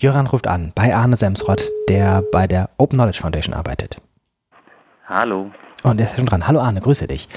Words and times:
Jöran 0.00 0.26
ruft 0.26 0.46
an 0.46 0.72
bei 0.74 0.94
Arne 0.94 1.14
Semsrott, 1.18 1.68
der 1.90 2.22
bei 2.32 2.46
der 2.46 2.70
Open 2.78 2.96
Knowledge 2.96 3.20
Foundation 3.20 3.54
arbeitet. 3.54 3.98
Hallo. 5.06 5.50
Und 5.82 5.98
der 5.98 6.06
ist 6.06 6.12
ja 6.12 6.18
schon 6.18 6.26
dran. 6.26 6.46
Hallo 6.46 6.60
Arne, 6.60 6.80
grüße 6.80 7.06
dich. 7.06 7.28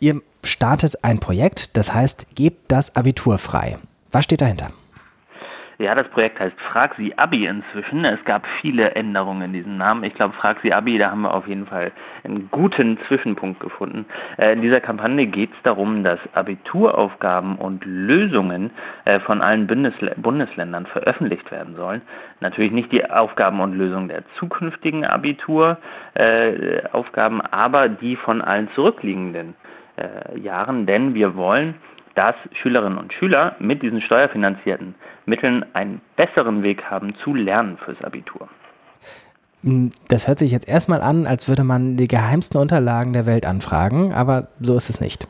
Ihr 0.00 0.20
startet 0.44 1.02
ein 1.02 1.18
Projekt, 1.18 1.78
das 1.78 1.94
heißt, 1.94 2.34
gebt 2.34 2.70
das 2.70 2.94
Abitur 2.94 3.38
frei. 3.38 3.78
Was 4.12 4.24
steht 4.24 4.42
dahinter? 4.42 4.70
Ja, 5.80 5.94
das 5.94 6.08
Projekt 6.08 6.40
heißt 6.40 6.60
Frag 6.72 6.96
Sie 6.96 7.16
Abi 7.18 7.46
inzwischen. 7.46 8.04
Es 8.04 8.18
gab 8.24 8.44
viele 8.60 8.96
Änderungen 8.96 9.42
in 9.42 9.52
diesem 9.52 9.76
Namen. 9.76 10.02
Ich 10.02 10.12
glaube, 10.12 10.34
Frag 10.34 10.58
Sie 10.60 10.74
Abi, 10.74 10.98
da 10.98 11.12
haben 11.12 11.20
wir 11.20 11.32
auf 11.32 11.46
jeden 11.46 11.68
Fall 11.68 11.92
einen 12.24 12.50
guten 12.50 12.98
Zwischenpunkt 13.06 13.60
gefunden. 13.60 14.04
Äh, 14.38 14.54
in 14.54 14.62
dieser 14.62 14.80
Kampagne 14.80 15.26
geht 15.26 15.52
es 15.52 15.62
darum, 15.62 16.02
dass 16.02 16.18
Abituraufgaben 16.32 17.54
und 17.54 17.84
Lösungen 17.84 18.72
äh, 19.04 19.20
von 19.20 19.40
allen 19.40 19.68
Bundesl 19.68 20.12
Bundesländern 20.16 20.84
veröffentlicht 20.86 21.48
werden 21.52 21.76
sollen. 21.76 22.02
Natürlich 22.40 22.72
nicht 22.72 22.90
die 22.90 23.08
Aufgaben 23.08 23.60
und 23.60 23.74
Lösungen 23.74 24.08
der 24.08 24.24
zukünftigen 24.34 25.04
Abituraufgaben, 25.04 27.40
äh, 27.40 27.44
aber 27.52 27.88
die 27.88 28.16
von 28.16 28.42
allen 28.42 28.68
zurückliegenden 28.74 29.54
äh, 29.94 30.36
Jahren, 30.40 30.86
denn 30.86 31.14
wir 31.14 31.36
wollen 31.36 31.76
dass 32.18 32.34
Schülerinnen 32.50 32.98
und 32.98 33.12
Schüler 33.12 33.54
mit 33.60 33.80
diesen 33.80 34.00
steuerfinanzierten 34.02 34.96
Mitteln 35.24 35.64
einen 35.72 36.00
besseren 36.16 36.64
Weg 36.64 36.82
haben 36.82 37.14
zu 37.22 37.32
lernen 37.32 37.78
fürs 37.78 38.02
Abitur. 38.02 38.48
Hm, 39.62 39.90
das 40.08 40.26
hört 40.26 40.40
sich 40.40 40.50
jetzt 40.50 40.68
erstmal 40.68 41.00
an, 41.00 41.28
als 41.28 41.48
würde 41.48 41.62
man 41.62 41.96
die 41.96 42.08
geheimsten 42.08 42.58
Unterlagen 42.58 43.12
der 43.12 43.24
Welt 43.24 43.46
anfragen, 43.46 44.12
aber 44.12 44.48
so 44.58 44.76
ist 44.76 44.90
es 44.90 45.00
nicht. 45.00 45.28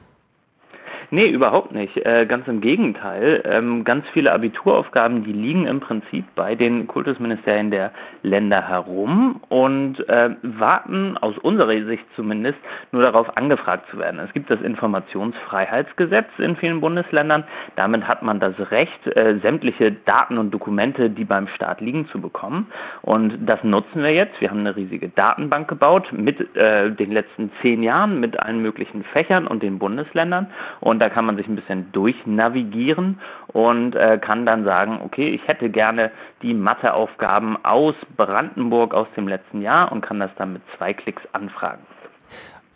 Nee, 1.11 1.29
überhaupt 1.31 1.73
nicht. 1.73 1.97
Äh, 2.05 2.27
ganz 2.27 2.47
im 2.49 2.61
Gegenteil. 2.61 3.43
Ähm, 3.47 3.85
ganz 3.85 4.05
viele 4.13 4.31
Abituraufgaben, 4.31 5.25
die 5.25 5.33
liegen 5.33 5.67
im 5.67 5.81
Prinzip 5.81 6.27
bei 6.35 6.55
den 6.55 6.87
Kultusministerien 6.87 7.71
der 7.71 7.93
Länder 8.23 8.69
herum 8.69 9.41
und 9.49 10.07
äh, 10.09 10.31
warten 10.43 11.17
aus 11.17 11.39
unserer 11.39 11.83
Sicht 11.87 12.05
zumindest 12.15 12.59
nur 12.93 13.03
darauf 13.03 13.39
angefragt 13.39 13.89
zu 13.91 13.99
werden. 13.99 14.21
Es 14.21 14.33
gibt 14.35 14.51
das 14.51 14.61
Informationsfreiheitsgesetz 14.61 16.27
in 16.37 16.57
vielen 16.57 16.83
Bundesländern. 16.83 17.45
Damit 17.77 18.07
hat 18.07 18.23
man 18.23 18.39
das 18.39 18.55
Recht, 18.71 19.07
äh, 19.17 19.39
sämtliche 19.41 19.93
Daten 19.93 20.37
und 20.37 20.51
Dokumente, 20.51 21.09
die 21.09 21.25
beim 21.25 21.49
Staat 21.49 21.81
liegen, 21.81 22.07
zu 22.09 22.21
bekommen. 22.21 22.67
Und 23.01 23.39
das 23.47 23.65
nutzen 23.65 24.03
wir 24.03 24.13
jetzt. 24.13 24.39
Wir 24.43 24.51
haben 24.51 24.61
eine 24.61 24.77
riesige 24.77 25.09
Datenbank 25.09 25.69
gebaut 25.69 26.13
mit 26.13 26.55
äh, 26.55 26.91
den 26.91 27.13
letzten 27.13 27.51
zehn 27.63 27.83
Jahren, 27.83 28.21
mit 28.21 28.39
allen 28.39 28.61
möglichen 28.61 29.05
Fächern 29.05 29.47
und 29.47 29.63
den 29.63 29.79
Bundesländern. 29.79 30.49
Und 30.81 30.98
und 30.99 31.03
da 31.03 31.11
kann 31.11 31.27
man 31.27 31.37
sich 31.37 31.47
ein 31.47 31.55
bisschen 31.55 31.93
durchnavigieren 31.93 33.21
und 33.53 33.95
äh, 33.95 34.19
kann 34.21 34.45
dann 34.45 34.65
sagen, 34.65 34.99
okay, 35.05 35.29
ich 35.29 35.47
hätte 35.47 35.71
gerne 35.71 36.11
die 36.43 36.55
Matheaufgaben 36.55 37.57
aus 37.65 37.95
Brandenburg 38.17 38.95
aus 38.95 39.07
dem 39.17 39.29
letzten 39.29 39.63
Jahr 39.63 39.93
und 39.93 40.01
kann 40.01 40.19
das 40.19 40.33
dann 40.39 40.55
mit 40.55 40.63
zwei 40.77 40.93
Klicks 40.93 41.23
anfragen. 41.31 41.83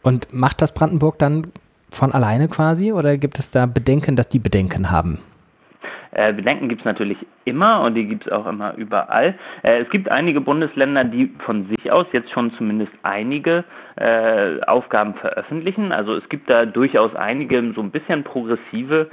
Und 0.03 0.33
macht 0.33 0.62
das 0.62 0.73
Brandenburg 0.73 1.19
dann 1.19 1.51
von 1.91 2.12
alleine 2.12 2.47
quasi 2.47 2.92
oder 2.92 3.17
gibt 3.17 3.41
es 3.41 3.51
da 3.51 3.67
Bedenken, 3.67 4.14
dass 4.14 4.29
die 4.29 4.39
Bedenken 4.39 4.92
haben? 4.92 5.19
Äh, 6.13 6.33
Bedenken 6.33 6.69
gibt 6.69 6.83
es 6.83 6.85
natürlich 6.85 7.19
immer 7.45 7.83
und 7.83 7.95
die 7.95 8.07
gibt 8.07 8.27
es 8.27 8.33
auch 8.33 8.47
immer 8.47 8.75
überall. 8.77 9.35
Äh, 9.63 9.83
es 9.83 9.91
gibt 9.91 10.11
einige 10.11 10.41
Bundesländer, 10.41 11.05
die 11.05 11.35
von 11.45 11.67
sich 11.69 11.91
aus 11.91 12.07
jetzt 12.13 12.31
schon 12.31 12.53
zumindest 12.53 12.93
einige 13.03 13.65
äh, 13.97 14.61
Aufgaben 14.67 15.15
veröffentlichen. 15.15 15.91
Also 15.93 16.15
es 16.15 16.29
gibt 16.29 16.51
da 16.51 16.67
durchaus 16.67 17.15
einige 17.15 17.73
so 17.75 17.81
ein 17.81 17.91
bisschen 17.91 18.25
progressive 18.25 19.11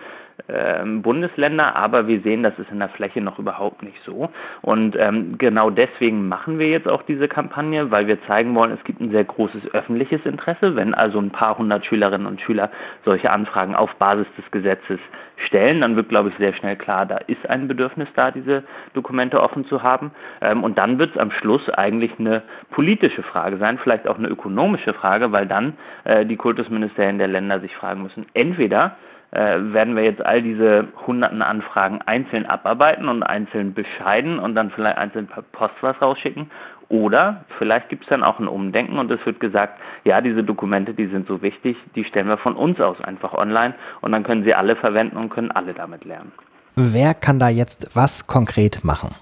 Bundesländer, 1.02 1.76
aber 1.76 2.08
wir 2.08 2.22
sehen, 2.22 2.44
das 2.44 2.58
ist 2.58 2.72
in 2.72 2.80
der 2.80 2.90
Fläche 2.90 3.22
noch 3.22 3.40
überhaupt 3.40 3.84
nicht 3.84 4.02
so. 4.04 4.30
Und 4.62 4.96
ähm, 4.98 5.38
genau 5.38 5.70
deswegen 5.70 6.28
machen 6.28 6.60
wir 6.60 6.70
jetzt 6.70 6.88
auch 6.88 7.04
diese 7.04 7.28
Kampagne, 7.28 7.92
weil 7.92 8.08
wir 8.08 8.22
zeigen 8.24 8.56
wollen, 8.56 8.72
es 8.72 8.84
gibt 8.84 9.02
ein 9.02 9.12
sehr 9.12 9.26
großes 9.26 9.74
öffentliches 9.74 10.26
Interesse. 10.26 10.76
Wenn 10.76 10.94
also 10.94 11.20
ein 11.20 11.32
paar 11.32 11.58
hundert 11.58 11.86
Schülerinnen 11.86 12.28
und 12.28 12.42
Schüler 12.42 12.72
solche 13.06 13.32
Anfragen 13.32 13.76
auf 13.76 13.94
Basis 13.96 14.28
des 14.38 14.50
Gesetzes 14.52 15.00
stellen, 15.46 15.82
dann 15.82 15.96
wird, 15.96 16.10
glaube 16.10 16.30
ich, 16.30 16.36
sehr 16.38 16.54
schnell 16.54 16.76
klar, 16.76 17.06
da 17.06 17.18
ist 17.28 17.50
ein 17.50 17.68
Bedürfnis 17.68 18.10
da, 18.16 18.32
diese 18.32 18.64
Dokumente 18.94 19.42
offen 19.42 19.66
zu 19.66 19.84
haben. 19.84 20.12
Ähm, 20.42 20.64
und 20.64 20.78
dann 20.78 21.00
wird 21.00 21.12
es 21.12 21.18
am 21.18 21.32
Schluss 21.32 21.70
eigentlich 21.70 22.12
eine 22.20 22.42
politische 22.72 23.24
Frage 23.24 23.58
sein, 23.58 23.78
vielleicht 23.78 24.08
auch 24.08 24.18
eine 24.18 24.28
ökonomische 24.28 24.94
Frage, 24.94 25.32
weil 25.32 25.48
dann 25.48 25.74
äh, 26.04 26.26
die 26.26 26.38
Kultusministerien 26.38 27.18
der 27.18 27.28
Länder 27.28 27.60
sich 27.60 27.76
fragen 27.76 28.04
müssen, 28.04 28.26
entweder 28.34 28.98
werden 29.32 29.96
wir 29.96 30.04
jetzt 30.04 30.26
all 30.26 30.42
diese 30.42 30.88
hunderten 31.06 31.42
Anfragen 31.42 32.02
einzeln 32.06 32.46
abarbeiten 32.48 33.08
und 33.08 33.22
einzeln 33.22 33.74
bescheiden 33.74 34.40
und 34.40 34.56
dann 34.56 34.72
vielleicht 34.72 34.98
einzeln 34.98 35.28
per 35.28 35.44
Post 35.44 35.76
was 35.82 36.02
rausschicken. 36.02 36.50
Oder 36.90 37.46
vielleicht 37.60 37.90
gibt 37.90 38.04
es 38.04 38.10
dann 38.10 38.24
auch 38.24 38.40
ein 38.40 38.48
Umdenken 38.48 38.98
und 38.98 39.12
es 39.12 39.24
wird 39.24 39.40
gesagt, 39.40 39.80
ja, 40.06 40.22
diese 40.22 40.44
Dokumente, 40.44 40.96
die 40.96 41.06
sind 41.06 41.28
so 41.28 41.44
wichtig, 41.44 41.78
die 41.96 42.04
stellen 42.04 42.28
wir 42.28 42.38
von 42.38 42.56
uns 42.56 42.82
aus 42.82 43.00
einfach 43.02 43.34
online 43.34 43.76
und 44.02 44.12
dann 44.12 44.24
können 44.24 44.44
sie 44.44 44.56
alle 44.56 44.76
verwenden 44.76 45.18
und 45.18 45.30
können 45.30 45.52
alle 45.52 45.76
damit 45.76 46.04
lernen. 46.04 46.32
Wer 46.76 47.14
kann 47.14 47.38
da 47.38 47.50
jetzt 47.50 47.96
was 47.96 48.26
konkret 48.26 48.84
machen? 48.84 49.14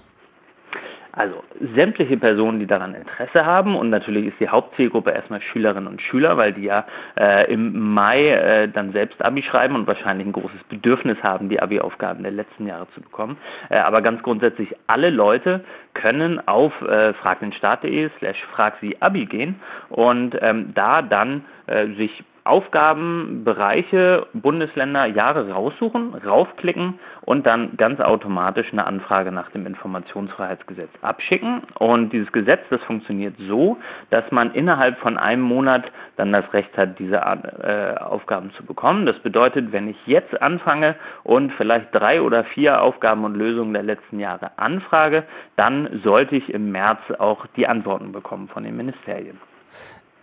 Also 1.18 1.42
sämtliche 1.74 2.16
Personen, 2.16 2.60
die 2.60 2.68
daran 2.68 2.94
Interesse 2.94 3.44
haben 3.44 3.74
und 3.74 3.90
natürlich 3.90 4.26
ist 4.26 4.38
die 4.38 4.48
Hauptzielgruppe 4.48 5.10
erstmal 5.10 5.40
Schülerinnen 5.40 5.88
und 5.88 6.00
Schüler, 6.00 6.36
weil 6.36 6.52
die 6.52 6.62
ja 6.62 6.86
äh, 7.18 7.52
im 7.52 7.92
Mai 7.92 8.28
äh, 8.28 8.68
dann 8.68 8.92
selbst 8.92 9.20
Abi 9.24 9.42
schreiben 9.42 9.74
und 9.74 9.88
wahrscheinlich 9.88 10.28
ein 10.28 10.32
großes 10.32 10.62
Bedürfnis 10.68 11.20
haben, 11.24 11.48
die 11.48 11.60
Abi-Aufgaben 11.60 12.22
der 12.22 12.30
letzten 12.30 12.68
Jahre 12.68 12.86
zu 12.94 13.00
bekommen. 13.00 13.36
Äh, 13.68 13.78
aber 13.78 14.00
ganz 14.00 14.22
grundsätzlich 14.22 14.76
alle 14.86 15.10
Leute 15.10 15.64
können 15.94 16.40
auf 16.46 16.72
äh, 16.82 17.12
fragdenstaat.de 17.14 18.10
slash 18.20 18.40
frag 18.52 18.74
sie 18.80 19.02
Abi 19.02 19.26
gehen 19.26 19.56
und 19.88 20.38
ähm, 20.40 20.70
da 20.76 21.02
dann 21.02 21.44
äh, 21.66 21.88
sich 21.96 22.22
Aufgaben, 22.48 23.42
Bereiche, 23.44 24.26
Bundesländer, 24.32 25.06
Jahre 25.06 25.50
raussuchen, 25.50 26.14
raufklicken 26.14 26.98
und 27.22 27.46
dann 27.46 27.76
ganz 27.76 28.00
automatisch 28.00 28.72
eine 28.72 28.86
Anfrage 28.86 29.30
nach 29.30 29.50
dem 29.50 29.66
Informationsfreiheitsgesetz 29.66 30.88
abschicken. 31.02 31.62
Und 31.78 32.12
dieses 32.12 32.32
Gesetz, 32.32 32.60
das 32.70 32.82
funktioniert 32.84 33.34
so, 33.38 33.76
dass 34.10 34.24
man 34.30 34.52
innerhalb 34.54 34.98
von 34.98 35.18
einem 35.18 35.42
Monat 35.42 35.92
dann 36.16 36.32
das 36.32 36.50
Recht 36.54 36.76
hat, 36.78 36.98
diese 36.98 37.16
äh, 37.16 37.98
Aufgaben 38.00 38.50
zu 38.54 38.64
bekommen. 38.64 39.04
Das 39.04 39.18
bedeutet, 39.18 39.72
wenn 39.72 39.88
ich 39.88 40.06
jetzt 40.06 40.40
anfange 40.40 40.96
und 41.24 41.52
vielleicht 41.52 41.94
drei 41.94 42.22
oder 42.22 42.44
vier 42.44 42.82
Aufgaben 42.82 43.24
und 43.24 43.34
Lösungen 43.34 43.74
der 43.74 43.82
letzten 43.82 44.18
Jahre 44.18 44.52
anfrage, 44.56 45.24
dann 45.56 46.00
sollte 46.02 46.36
ich 46.36 46.48
im 46.52 46.72
März 46.72 47.00
auch 47.18 47.46
die 47.56 47.66
Antworten 47.66 48.12
bekommen 48.12 48.48
von 48.48 48.64
den 48.64 48.76
Ministerien. 48.76 49.38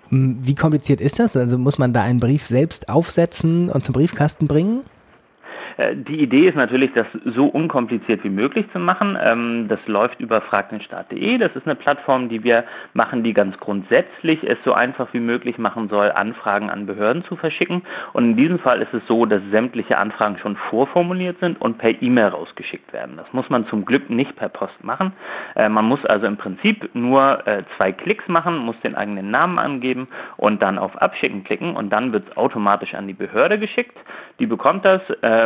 Wie 0.10 0.56
kompliziert 0.56 1.02
ist 1.02 1.20
das? 1.20 1.36
Also 1.36 1.58
muss 1.58 1.78
man 1.78 1.94
da 1.94 2.04
einen 2.04 2.20
Brief 2.20 2.46
selbst 2.46 2.90
aufsetzen 2.90 3.70
und 3.70 3.84
zum 3.84 3.94
Briefkasten 3.94 4.48
bringen? 4.48 4.82
Äh, 5.78 5.96
die 5.96 6.22
Idee 6.22 6.48
ist 6.48 6.56
natürlich, 6.56 6.92
das 6.94 7.08
so 7.26 7.48
unkompliziert 7.48 8.24
wie 8.24 8.30
möglich 8.30 8.66
zu 8.72 8.80
machen. 8.80 9.18
Ähm, 9.22 9.68
das 9.68 9.80
läuft 9.88 10.20
über 10.20 10.42
fragdenstaat.de. 10.42 11.38
Das 11.38 11.56
ist 11.56 11.66
eine 11.66 11.76
Plattform, 11.76 12.30
die 12.30 12.44
wir 12.44 12.64
machen, 12.94 13.24
die 13.24 13.34
ganz 13.34 13.58
grundsätzlich 13.60 14.44
es 14.44 14.58
so 14.64 14.74
einfach 14.74 15.08
wie 15.14 15.20
möglich 15.20 15.58
machen 15.58 15.90
soll, 15.90 16.12
Anfragen 16.12 16.70
an 16.70 16.86
Behörden 16.86 17.24
zu 17.24 17.36
verschicken. 17.36 17.82
Und 18.14 18.32
in 18.32 18.38
diesem 18.38 18.60
Fall 18.60 18.82
ist 18.82 18.94
es 18.94 19.06
so, 19.08 19.26
dass 19.26 19.42
sämtliche 19.52 19.98
Anfragen 19.98 20.38
schon 20.38 20.56
vorformuliert 20.56 21.40
sind 21.40 21.60
und 21.62 21.78
per 21.78 22.02
E-Mail 22.02 22.28
rausgeschickt 22.28 22.94
werden. 22.94 23.18
Das 23.18 23.32
muss 23.34 23.50
man 23.50 23.66
zum 23.68 23.86
Glück 23.86 24.10
nicht 24.10 24.36
per 24.36 24.50
Post 24.50 24.84
machen. 24.84 25.14
Äh, 25.56 25.70
man 25.70 25.86
muss 25.86 26.04
also 26.06 26.26
im 26.26 26.38
Prinzip 26.38 26.90
nur 26.94 27.46
äh, 27.48 27.64
zwei 27.78 27.92
Klicks 27.92 28.28
machen, 28.28 28.58
muss 28.58 28.80
den 28.82 28.96
eigenen 28.96 29.32
Namen 29.32 29.60
angeben 29.60 30.08
und 30.38 30.62
dann 30.62 30.78
auf 30.78 30.96
Abschicken 31.02 31.44
klicken 31.44 31.76
und 31.76 31.90
dann 31.90 32.14
wird 32.14 32.30
es 32.30 32.38
automatisch 32.38 32.94
an 32.94 33.08
die 33.08 33.14
Behörde 33.14 33.60
geschickt. 33.60 33.98
Die 34.40 34.46
bekommt 34.46 34.84
das, 34.84 35.02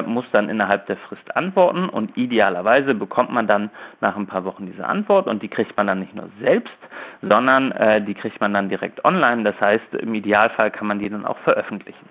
muss 0.08 0.19
muss 0.20 0.26
dann 0.34 0.50
innerhalb 0.50 0.86
der 0.88 0.98
Frist 0.98 1.34
antworten 1.38 1.88
und 1.88 2.18
idealerweise 2.18 2.94
bekommt 2.94 3.32
man 3.32 3.48
dann 3.48 3.70
nach 4.02 4.18
ein 4.18 4.28
paar 4.28 4.44
Wochen 4.44 4.66
diese 4.66 4.86
Antwort 4.86 5.28
und 5.28 5.42
die 5.42 5.48
kriegt 5.48 5.78
man 5.78 5.88
dann 5.88 6.02
nicht 6.02 6.14
nur 6.14 6.28
selbst, 6.42 6.74
sondern 7.22 7.72
äh, 7.72 8.04
die 8.04 8.14
kriegt 8.14 8.42
man 8.42 8.54
dann 8.54 8.68
direkt 8.68 9.06
online. 9.06 9.44
Das 9.46 9.56
heißt, 9.62 9.94
im 9.94 10.14
Idealfall 10.14 10.72
kann 10.72 10.88
man 10.88 11.00
die 11.00 11.10
dann 11.10 11.26
auch 11.26 11.38
veröffentlichen. 11.46 12.06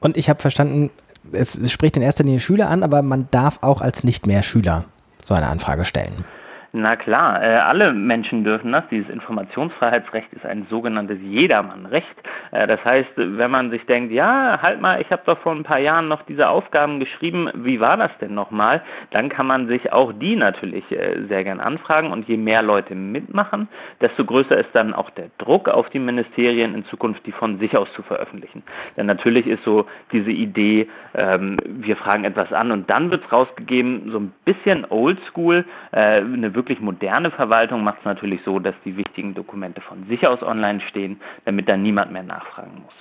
Und 0.00 0.18
ich 0.18 0.28
habe 0.28 0.40
verstanden, 0.42 0.90
es 1.32 1.72
spricht 1.72 1.96
in 1.96 2.02
erster 2.02 2.22
Linie 2.22 2.40
Schüler 2.40 2.68
an, 2.68 2.82
aber 2.82 3.00
man 3.00 3.28
darf 3.30 3.62
auch 3.62 3.80
als 3.80 4.04
nicht 4.04 4.26
mehr 4.26 4.42
Schüler 4.42 4.84
so 5.22 5.32
eine 5.32 5.46
Anfrage 5.46 5.86
stellen. 5.86 6.26
Na 6.74 6.96
klar, 6.96 7.42
äh, 7.42 7.56
alle 7.56 7.92
Menschen 7.92 8.44
dürfen 8.44 8.72
das. 8.72 8.84
Dieses 8.90 9.10
Informationsfreiheitsrecht 9.10 10.32
ist 10.32 10.46
ein 10.46 10.66
sogenanntes 10.70 11.18
Jedermannrecht. 11.20 12.06
Äh, 12.50 12.66
das 12.66 12.82
heißt, 12.86 13.10
wenn 13.16 13.50
man 13.50 13.70
sich 13.70 13.84
denkt, 13.84 14.10
ja, 14.10 14.58
halt 14.62 14.80
mal, 14.80 14.98
ich 14.98 15.10
habe 15.10 15.20
doch 15.26 15.38
vor 15.40 15.52
ein 15.52 15.64
paar 15.64 15.80
Jahren 15.80 16.08
noch 16.08 16.22
diese 16.22 16.48
Aufgaben 16.48 16.98
geschrieben, 16.98 17.50
wie 17.56 17.78
war 17.78 17.98
das 17.98 18.10
denn 18.22 18.32
nochmal? 18.32 18.80
Dann 19.10 19.28
kann 19.28 19.48
man 19.48 19.68
sich 19.68 19.92
auch 19.92 20.14
die 20.14 20.34
natürlich 20.34 20.90
äh, 20.90 21.26
sehr 21.28 21.44
gern 21.44 21.60
anfragen 21.60 22.10
und 22.10 22.26
je 22.26 22.38
mehr 22.38 22.62
Leute 22.62 22.94
mitmachen, 22.94 23.68
desto 24.00 24.24
größer 24.24 24.56
ist 24.56 24.70
dann 24.72 24.94
auch 24.94 25.10
der 25.10 25.28
Druck 25.36 25.68
auf 25.68 25.90
die 25.90 25.98
Ministerien 25.98 26.74
in 26.74 26.86
Zukunft, 26.86 27.26
die 27.26 27.32
von 27.32 27.58
sich 27.58 27.76
aus 27.76 27.92
zu 27.92 28.02
veröffentlichen. 28.02 28.62
Denn 28.96 29.04
natürlich 29.04 29.46
ist 29.46 29.62
so 29.64 29.84
diese 30.10 30.30
Idee, 30.30 30.88
ähm, 31.12 31.58
wir 31.66 31.96
fragen 31.96 32.24
etwas 32.24 32.50
an 32.50 32.72
und 32.72 32.88
dann 32.88 33.10
wird 33.10 33.26
es 33.26 33.30
rausgegeben, 33.30 34.10
so 34.10 34.20
ein 34.20 34.32
bisschen 34.46 34.86
oldschool, 34.88 35.66
eine 35.92 36.54
moderne 36.80 37.30
Verwaltung 37.30 37.84
macht 37.84 37.98
es 38.00 38.04
natürlich 38.04 38.42
so, 38.44 38.58
dass 38.58 38.74
die 38.84 38.96
wichtigen 38.96 39.34
Dokumente 39.34 39.80
von 39.80 40.06
sich 40.08 40.26
aus 40.26 40.42
online 40.42 40.80
stehen, 40.80 41.20
damit 41.44 41.68
dann 41.68 41.82
niemand 41.82 42.12
mehr 42.12 42.22
nachfragen 42.22 42.82
muss. 42.82 42.94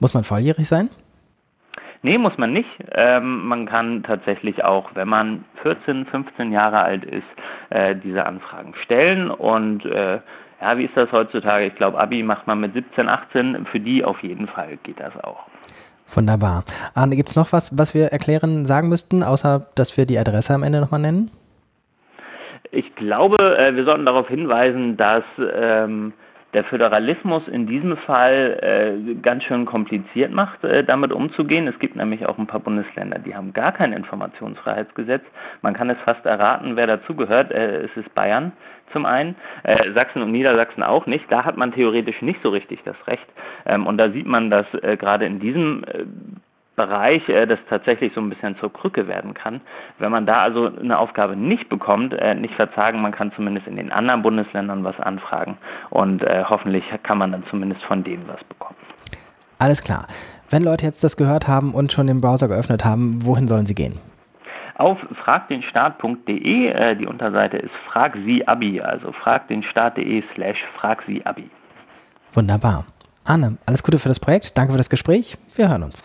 Muss 0.00 0.14
man 0.14 0.24
volljährig 0.24 0.68
sein? 0.68 0.90
Nee, 2.02 2.18
muss 2.18 2.36
man 2.36 2.52
nicht. 2.52 2.68
Ähm, 2.92 3.46
man 3.46 3.64
kann 3.64 4.02
tatsächlich 4.02 4.62
auch, 4.62 4.90
wenn 4.94 5.08
man 5.08 5.46
14, 5.62 6.04
15 6.04 6.52
Jahre 6.52 6.82
alt 6.82 7.02
ist, 7.04 7.22
äh, 7.70 7.96
diese 7.96 8.26
Anfragen 8.26 8.74
stellen. 8.82 9.30
Und 9.30 9.86
äh, 9.86 10.20
ja, 10.60 10.76
wie 10.76 10.84
ist 10.84 10.96
das 10.96 11.10
heutzutage? 11.12 11.64
Ich 11.64 11.74
glaube, 11.76 11.98
Abi 11.98 12.22
macht 12.22 12.46
man 12.46 12.60
mit 12.60 12.74
17, 12.74 13.08
18. 13.08 13.64
Für 13.64 13.80
die 13.80 14.04
auf 14.04 14.22
jeden 14.22 14.48
Fall 14.48 14.76
geht 14.82 15.00
das 15.00 15.16
auch. 15.24 15.46
Wunderbar. 16.12 16.64
Arne, 16.94 17.16
gibt 17.16 17.30
es 17.30 17.36
noch 17.36 17.52
was, 17.52 17.78
was 17.78 17.94
wir 17.94 18.08
erklären, 18.08 18.66
sagen 18.66 18.90
müssten, 18.90 19.22
außer 19.22 19.66
dass 19.74 19.96
wir 19.96 20.04
die 20.04 20.18
Adresse 20.18 20.54
am 20.54 20.62
Ende 20.62 20.80
nochmal 20.80 21.00
nennen? 21.00 21.30
Ich 22.74 22.94
glaube, 22.96 23.56
äh, 23.56 23.74
wir 23.76 23.84
sollten 23.84 24.04
darauf 24.04 24.28
hinweisen, 24.28 24.96
dass 24.96 25.22
ähm, 25.38 26.12
der 26.54 26.64
Föderalismus 26.64 27.46
in 27.48 27.66
diesem 27.66 27.96
Fall 27.96 28.58
äh, 28.62 29.14
ganz 29.22 29.44
schön 29.44 29.64
kompliziert 29.64 30.32
macht, 30.32 30.64
äh, 30.64 30.82
damit 30.82 31.12
umzugehen. 31.12 31.68
Es 31.68 31.78
gibt 31.78 31.94
nämlich 31.94 32.26
auch 32.26 32.38
ein 32.38 32.46
paar 32.46 32.60
Bundesländer, 32.60 33.18
die 33.18 33.34
haben 33.34 33.52
gar 33.52 33.72
kein 33.72 33.92
Informationsfreiheitsgesetz. 33.92 35.22
Man 35.62 35.74
kann 35.74 35.90
es 35.90 35.98
fast 36.04 36.26
erraten, 36.26 36.76
wer 36.76 36.86
dazugehört. 36.86 37.52
Äh, 37.52 37.82
es 37.82 37.96
ist 37.96 38.12
Bayern 38.14 38.52
zum 38.92 39.06
einen, 39.06 39.36
äh, 39.62 39.92
Sachsen 39.94 40.22
und 40.22 40.32
Niedersachsen 40.32 40.82
auch 40.82 41.06
nicht. 41.06 41.24
Da 41.30 41.44
hat 41.44 41.56
man 41.56 41.72
theoretisch 41.72 42.22
nicht 42.22 42.40
so 42.42 42.50
richtig 42.50 42.80
das 42.84 42.96
Recht. 43.06 43.26
Ähm, 43.66 43.86
und 43.86 43.98
da 43.98 44.10
sieht 44.10 44.26
man, 44.26 44.50
dass 44.50 44.66
äh, 44.82 44.96
gerade 44.96 45.26
in 45.26 45.38
diesem 45.40 45.84
äh, 45.84 46.04
Bereich 46.76 47.28
äh, 47.28 47.46
das 47.46 47.58
tatsächlich 47.68 48.12
so 48.14 48.20
ein 48.20 48.28
bisschen 48.28 48.56
zur 48.58 48.72
Krücke 48.72 49.06
werden 49.06 49.34
kann. 49.34 49.60
Wenn 49.98 50.10
man 50.10 50.26
da 50.26 50.34
also 50.34 50.70
eine 50.76 50.98
Aufgabe 50.98 51.36
nicht 51.36 51.68
bekommt, 51.68 52.14
äh, 52.14 52.34
nicht 52.34 52.54
verzagen, 52.54 53.00
man 53.00 53.12
kann 53.12 53.32
zumindest 53.36 53.66
in 53.66 53.76
den 53.76 53.92
anderen 53.92 54.22
Bundesländern 54.22 54.82
was 54.82 54.98
anfragen 54.98 55.56
und 55.90 56.22
äh, 56.22 56.44
hoffentlich 56.48 56.84
kann 57.02 57.18
man 57.18 57.32
dann 57.32 57.44
zumindest 57.48 57.82
von 57.84 58.02
denen 58.02 58.26
was 58.26 58.42
bekommen. 58.44 58.76
Alles 59.58 59.82
klar. 59.82 60.06
Wenn 60.50 60.62
Leute 60.62 60.84
jetzt 60.84 61.02
das 61.04 61.16
gehört 61.16 61.48
haben 61.48 61.72
und 61.72 61.92
schon 61.92 62.06
den 62.06 62.20
Browser 62.20 62.48
geöffnet 62.48 62.84
haben, 62.84 63.24
wohin 63.24 63.48
sollen 63.48 63.66
sie 63.66 63.74
gehen? 63.74 63.98
Auf 64.76 64.98
fragdenstaat.de, 65.22 66.66
äh, 66.66 66.96
die 66.96 67.06
Unterseite 67.06 67.56
ist 67.56 67.74
Frag 67.88 68.16
Sie 68.26 68.46
Abi, 68.46 68.80
also 68.80 69.12
fragdenstaat.de 69.12 70.24
slash 70.34 70.58
Frag 70.76 71.02
Sie 71.06 71.24
Abi. 71.24 71.48
Wunderbar. 72.32 72.84
Anne, 73.24 73.56
alles 73.64 73.82
Gute 73.82 73.98
für 73.98 74.08
das 74.08 74.18
Projekt, 74.20 74.58
danke 74.58 74.72
für 74.72 74.78
das 74.78 74.90
Gespräch, 74.90 75.38
wir 75.54 75.68
hören 75.68 75.84
uns. 75.84 76.04